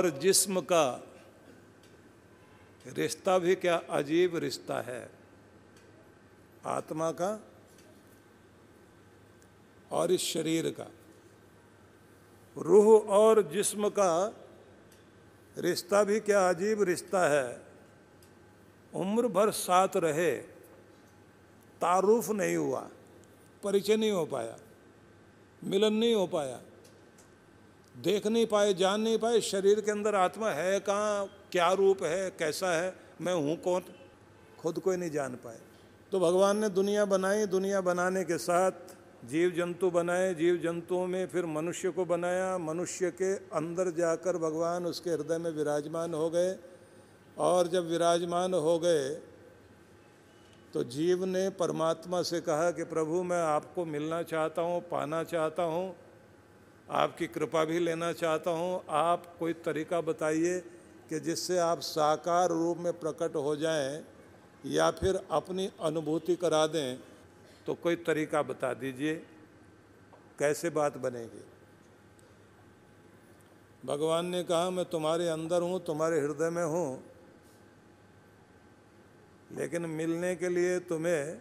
[0.00, 1.04] और जिस्म का
[2.86, 5.10] रिश्ता भी क्या अजीब रिश्ता है?
[6.66, 7.44] आत्मा का
[9.92, 10.86] और इस शरीर का।
[12.56, 14.12] रूह और जिस्म का
[15.58, 17.62] रिश्ता भी क्या अजीब रिश्ता है?
[18.94, 20.32] उम्र भर साथ रहे,
[21.80, 22.88] तारुफ नहीं हुआ,
[23.62, 24.56] परिचय नहीं हो पाया,
[25.64, 26.60] मिलन नहीं हो पाया।
[28.00, 32.30] देख नहीं पाए, जान नहीं पाए, शरीर के अंदर आत्मा है कहाँ, क्या रूप है,
[32.30, 33.82] कैसा है, मैं हूँ कौन?
[34.58, 35.58] खुद को ही नहीं जान पाए।
[36.12, 38.96] तो भगवान ने दुनिया बनाई, दुनिया बनाने के साथ
[39.28, 44.86] जीव जंतु बनाए जीव जंतुओं में फिर मनुष्य को बनाया, मनुष्य के अंदर जाकर भगवान
[44.86, 46.56] उसके हृदय में विराजमान हो गए
[47.38, 49.08] और जब विराजमान हो गए
[50.74, 55.62] तो जीव ने परमात्मा से कहा कि प्रभु, मैं आपको मिलना चाहता हूँ, पाना चाहता
[55.64, 55.96] हूँ
[56.90, 60.58] आपकी कृपा भी लेना चाहता हूँ। आप कोई तरीका बताइए
[61.08, 64.02] कि जिससे आप साकार रूप में प्रकट हो जाएँ
[64.66, 66.98] या फिर अपनी अनुभूति करा दें
[67.66, 69.14] तो कोई तरीका बता दीजिए,
[70.38, 71.44] कैसे बात बनेगी?
[73.84, 77.02] भगवान ने कहा, मैं तुम्हारे अंदर हूँ, तुम्हारे हृदय में हूँ,
[79.52, 81.40] लेकिन मिलने के लिए तुम्हें,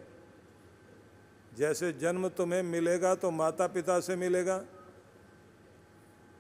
[1.58, 4.64] जैसे जन्म तुम्हें मिलेगा तो माता पिता से मिलेगा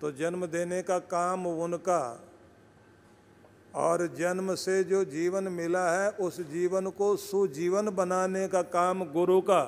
[0.01, 2.25] तो जन्म देने का काम उनका।
[3.75, 9.41] और जन्म से जो जीवन मिला है, उस जीवन को सुजीवन बनाने का काम गुरु
[9.41, 9.61] का।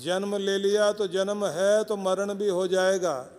[0.00, 3.30] जन्म ले लिया तो जन्म है तो मरण भी हो जाएगा।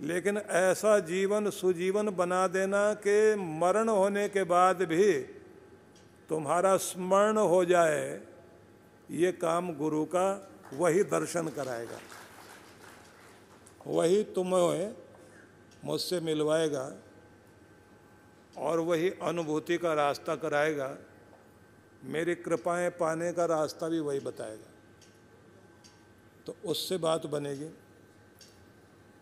[0.00, 5.12] लेकिन ऐसा जीवन सुजीवन बना देना कि मरण होने के बाद भी
[6.28, 8.20] तुम्हारा स्मरण हो जाए,
[9.10, 10.26] ये काम गुरु का,
[10.74, 11.98] वही दर्शन कराएगा।
[13.86, 14.94] वही तुम्हें
[15.84, 16.92] मुझसे मिलवाएगा
[18.58, 20.96] और वही अनुभूति का रास्ता कराएगा।
[22.04, 24.70] मेरी कृपाएँ पाने का रास्ता भी वही बताएगा।
[26.46, 27.70] तो उससे बात बनेगी।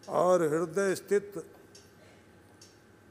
[0.09, 1.45] और हृदय स्थित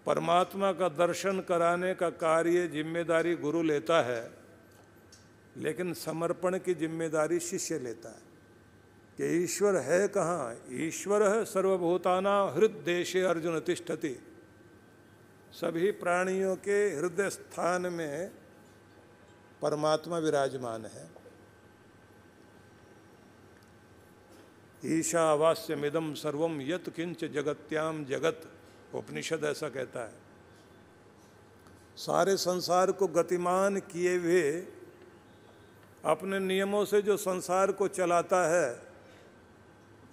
[0.06, 4.32] परमात्मा का दर्शन कराने का कार्य ज़िम्मेदारी गुरु लेता है,
[5.58, 8.33] लेकिन समर्पण की ज़िम्मेदारी शिष्य लेता है।
[9.24, 10.56] कि ईश्वर है कहाँ?
[10.72, 14.20] ईश्वर सर्वभूताना हृदय अर्जुन तिष्ठति।
[15.54, 18.32] सभी प्राणियों के हृदय स्थान में
[19.62, 21.10] परमात्मा विराजमान है।
[24.86, 28.52] ईशावास्यमिदम सर्वम यत किंच जगत्याम जगत,
[28.94, 30.14] उपनिषद ऐसा कहता है।
[31.98, 34.52] सारे संसार को गतिमान किए हुए
[36.06, 38.93] अपने नियमों से जो संसार को चलाता है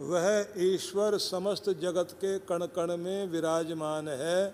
[0.00, 4.48] वह ईश्वर समस्त जगत के कण कण में विराजमान है,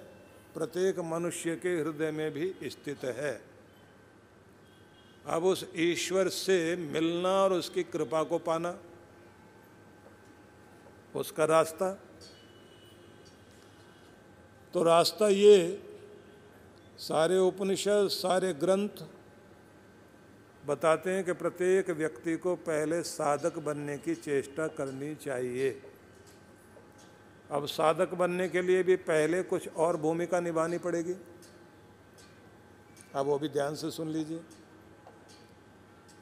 [0.54, 3.40] प्रत्येक मनुष्य के हृदय में भी स्थित है।
[5.26, 8.74] अब उस ईश्वर से मिलना और उसकी कृपा को पाना,
[11.16, 11.90] उसका रास्ता।
[14.74, 15.82] तो रास्ता ये,
[16.98, 19.04] सारे उपनिषद, सारे ग्रंथ
[20.66, 25.82] बताते हैं कि प्रत्येक व्यक्ति को पहले साधक बनने की चेष्टा करनी चाहिए।
[27.50, 31.14] अब साधक बनने के लिए भी पहले कुछ और भूमिका निभानी पड़ेगी।
[33.14, 34.38] अब वो भी ध्यान से सुन लीजिए।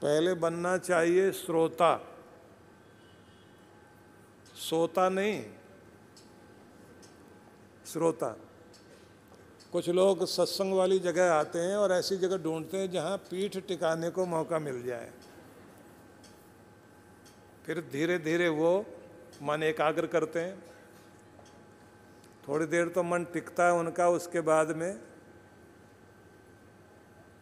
[0.02, 2.16] पहले बनना चाहिए श्रोता।
[4.56, 5.46] सोता नहीं,
[7.86, 8.36] श्रोता।
[9.74, 14.10] कुछ लोग सत्संग वाली जगह आते हैं और ऐसी जगह ढूंढते हैं जहाँ पीठ टिकाने
[14.10, 15.10] को मौका मिल जाए।
[17.66, 18.70] फिर धीरे धीरे वो
[19.42, 20.62] मन एकाग्र करते हैं।
[22.48, 25.00] थोड़ी देर तो मन टिकता है उनका, उसके बाद में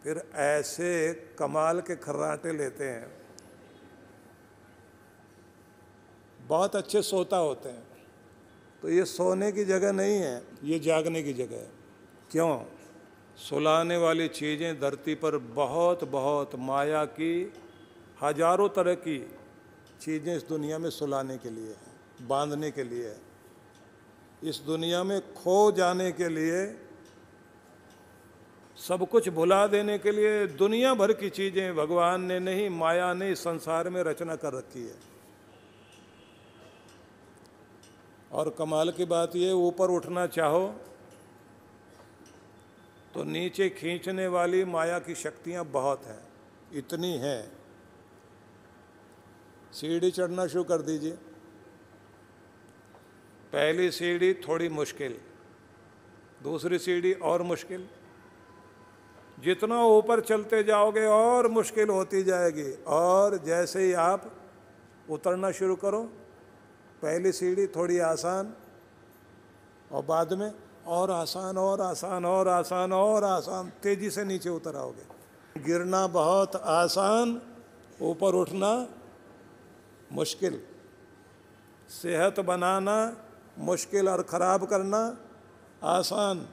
[0.03, 3.13] फिर ऐसे कमाल के खर्राटे लेते हैं।
[6.41, 7.87] बहुत अच्छे सोता होते हैं।
[8.83, 11.82] तो ये सोने की जगह नहीं है, ये जागने की जगह है।
[12.33, 12.59] क्यों?
[13.39, 17.53] सुलाने वाली चीज़ें धरती पर बहुत बहुत माया की,
[18.23, 19.19] हज़ारों तरह की
[20.01, 23.21] चीज़ें इस दुनिया में सुलाने के लिए है, बांधने के लिए है।
[24.43, 26.61] इस दुनिया में खो जाने के लिए,
[28.79, 33.35] सब कुछ भुला देने के लिए दुनिया भर की चीज़ें भगवान ने नहीं, माया ने
[33.35, 34.97] संसार में रचना कर रखी है।
[38.33, 40.65] और कमाल की बात ये, ऊपर उठना चाहो
[43.15, 46.23] तो नीचे खींचने वाली माया की शक्तियाँ बहुत हैं,
[46.73, 47.53] इतनी हैं।
[49.73, 51.13] सीढ़ी चढ़ना शुरू कर दीजिए।
[53.53, 55.19] पहली सीढ़ी थोड़ी मुश्किल,
[56.43, 57.87] दूसरी सीढ़ी और मुश्किल।
[59.39, 64.31] जितना ऊपर चलते जाओगे और मुश्किल होती जाएगी, और जैसे ही आप
[65.11, 66.03] उतरना शुरू करो,
[67.03, 68.55] पहली सीढ़ी थोड़ी आसान,
[69.93, 70.51] और बाद में
[70.87, 76.57] और आसान और आसान और आसान और आसान। तेज़ी से नीचे उतर आओगे। गिरना बहुत
[76.57, 77.41] आसान,
[78.03, 78.89] ऊपर उठना
[80.13, 80.61] मुश्किल।
[81.89, 83.17] सेहत बनाना
[83.59, 85.19] मुश्किल और ख़राब करना
[85.83, 86.49] आसान।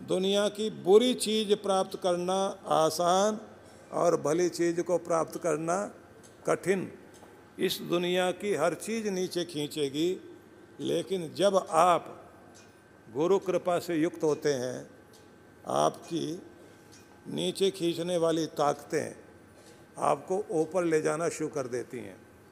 [0.00, 3.38] दुनिया की बुरी चीज़ प्राप्त करना आसान
[3.92, 5.90] और भली चीज़ को प्राप्त करना
[6.46, 6.92] कठिन।
[7.58, 10.20] इस दुनिया की हर चीज़ नीचे खींचेगी,
[10.80, 12.25] लेकिन जब आप
[13.06, 14.86] गुरु कृपा से युक्त होते हैं,
[15.66, 16.42] आपकी
[17.28, 19.14] नीचे खींचने वाली ताकतें
[19.98, 22.16] आपको ऊपर ले जाना शुरू कर देती हैं।